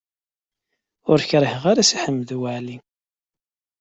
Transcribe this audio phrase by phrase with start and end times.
[1.11, 2.77] Ur k-kriheɣ ara a Si Ḥmed Waɛli.